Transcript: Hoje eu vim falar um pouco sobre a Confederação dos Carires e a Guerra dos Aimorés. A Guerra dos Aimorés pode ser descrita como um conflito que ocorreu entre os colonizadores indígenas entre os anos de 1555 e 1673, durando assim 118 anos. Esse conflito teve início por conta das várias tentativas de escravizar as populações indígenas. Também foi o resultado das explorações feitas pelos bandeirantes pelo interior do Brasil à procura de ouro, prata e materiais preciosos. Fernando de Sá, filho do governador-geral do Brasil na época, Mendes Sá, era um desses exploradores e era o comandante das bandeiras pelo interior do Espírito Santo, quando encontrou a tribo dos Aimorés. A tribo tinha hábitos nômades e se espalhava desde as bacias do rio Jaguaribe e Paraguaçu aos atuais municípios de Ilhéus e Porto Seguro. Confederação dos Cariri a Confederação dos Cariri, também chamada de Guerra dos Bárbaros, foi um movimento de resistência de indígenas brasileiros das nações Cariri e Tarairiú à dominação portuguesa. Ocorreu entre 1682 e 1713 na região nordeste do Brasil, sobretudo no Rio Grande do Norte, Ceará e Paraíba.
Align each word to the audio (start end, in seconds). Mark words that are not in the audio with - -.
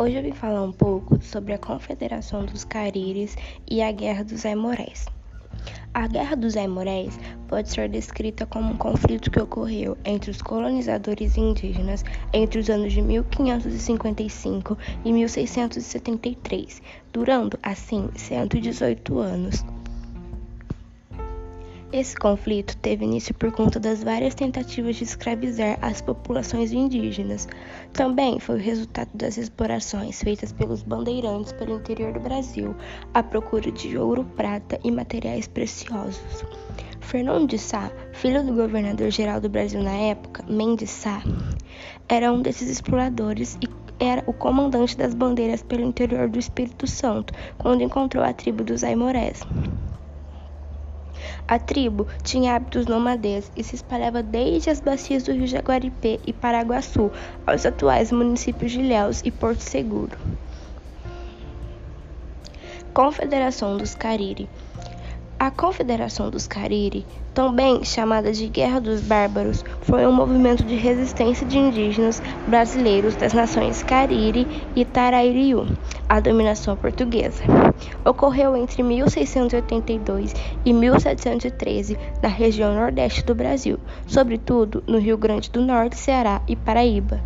Hoje 0.00 0.14
eu 0.14 0.22
vim 0.22 0.30
falar 0.30 0.62
um 0.62 0.70
pouco 0.70 1.20
sobre 1.20 1.52
a 1.52 1.58
Confederação 1.58 2.44
dos 2.44 2.62
Carires 2.62 3.36
e 3.68 3.82
a 3.82 3.90
Guerra 3.90 4.22
dos 4.22 4.46
Aimorés. 4.46 5.06
A 5.92 6.06
Guerra 6.06 6.36
dos 6.36 6.56
Aimorés 6.56 7.18
pode 7.48 7.68
ser 7.68 7.88
descrita 7.88 8.46
como 8.46 8.70
um 8.70 8.76
conflito 8.76 9.28
que 9.28 9.40
ocorreu 9.40 9.98
entre 10.04 10.30
os 10.30 10.40
colonizadores 10.40 11.36
indígenas 11.36 12.04
entre 12.32 12.60
os 12.60 12.70
anos 12.70 12.92
de 12.92 13.02
1555 13.02 14.78
e 15.04 15.12
1673, 15.12 16.80
durando 17.12 17.58
assim 17.60 18.08
118 18.14 19.18
anos. 19.18 19.64
Esse 21.90 22.14
conflito 22.16 22.76
teve 22.76 23.06
início 23.06 23.34
por 23.34 23.50
conta 23.50 23.80
das 23.80 24.04
várias 24.04 24.34
tentativas 24.34 24.96
de 24.96 25.04
escravizar 25.04 25.78
as 25.80 26.02
populações 26.02 26.70
indígenas. 26.70 27.48
Também 27.94 28.38
foi 28.38 28.56
o 28.56 28.62
resultado 28.62 29.08
das 29.14 29.38
explorações 29.38 30.22
feitas 30.22 30.52
pelos 30.52 30.82
bandeirantes 30.82 31.50
pelo 31.54 31.76
interior 31.76 32.12
do 32.12 32.20
Brasil 32.20 32.76
à 33.14 33.22
procura 33.22 33.72
de 33.72 33.96
ouro, 33.96 34.22
prata 34.36 34.78
e 34.84 34.90
materiais 34.90 35.48
preciosos. 35.48 36.44
Fernando 37.00 37.48
de 37.48 37.58
Sá, 37.58 37.90
filho 38.12 38.44
do 38.44 38.52
governador-geral 38.52 39.40
do 39.40 39.48
Brasil 39.48 39.82
na 39.82 39.94
época, 39.94 40.44
Mendes 40.46 40.90
Sá, 40.90 41.22
era 42.06 42.30
um 42.30 42.42
desses 42.42 42.68
exploradores 42.68 43.56
e 43.62 43.68
era 43.98 44.22
o 44.26 44.34
comandante 44.34 44.94
das 44.94 45.14
bandeiras 45.14 45.62
pelo 45.62 45.84
interior 45.84 46.28
do 46.28 46.38
Espírito 46.38 46.86
Santo, 46.86 47.32
quando 47.56 47.82
encontrou 47.82 48.22
a 48.22 48.34
tribo 48.34 48.62
dos 48.62 48.84
Aimorés. 48.84 49.40
A 51.50 51.58
tribo 51.58 52.06
tinha 52.22 52.54
hábitos 52.54 52.84
nômades 52.84 53.50
e 53.56 53.64
se 53.64 53.74
espalhava 53.74 54.22
desde 54.22 54.68
as 54.68 54.80
bacias 54.80 55.22
do 55.22 55.32
rio 55.32 55.46
Jaguaribe 55.46 56.20
e 56.26 56.30
Paraguaçu 56.30 57.10
aos 57.46 57.64
atuais 57.64 58.12
municípios 58.12 58.70
de 58.70 58.80
Ilhéus 58.80 59.22
e 59.24 59.30
Porto 59.30 59.60
Seguro. 59.60 60.18
Confederação 62.92 63.78
dos 63.78 63.94
Cariri 63.94 64.46
a 65.38 65.52
Confederação 65.52 66.30
dos 66.30 66.48
Cariri, 66.48 67.06
também 67.32 67.84
chamada 67.84 68.32
de 68.32 68.48
Guerra 68.48 68.80
dos 68.80 69.00
Bárbaros, 69.00 69.64
foi 69.82 70.04
um 70.04 70.12
movimento 70.12 70.64
de 70.64 70.74
resistência 70.74 71.46
de 71.46 71.56
indígenas 71.56 72.20
brasileiros 72.48 73.14
das 73.14 73.32
nações 73.32 73.82
Cariri 73.84 74.48
e 74.74 74.84
Tarairiú 74.84 75.66
à 76.08 76.18
dominação 76.18 76.76
portuguesa. 76.76 77.44
Ocorreu 78.04 78.56
entre 78.56 78.82
1682 78.82 80.34
e 80.64 80.72
1713 80.72 81.96
na 82.20 82.28
região 82.28 82.74
nordeste 82.74 83.24
do 83.24 83.34
Brasil, 83.34 83.78
sobretudo 84.08 84.82
no 84.88 84.98
Rio 84.98 85.16
Grande 85.16 85.50
do 85.50 85.60
Norte, 85.60 85.96
Ceará 85.96 86.42
e 86.48 86.56
Paraíba. 86.56 87.20